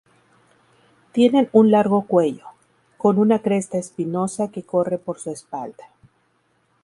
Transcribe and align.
Tienen 1.11 1.47
un 1.51 1.69
largo 1.69 2.07
cuello, 2.07 2.47
con 2.97 3.19
una 3.19 3.43
cresta 3.43 3.77
espinosa 3.77 4.47
que 4.49 4.63
corre 4.63 4.97
por 4.97 5.19
su 5.19 5.29
espalda. 5.29 5.89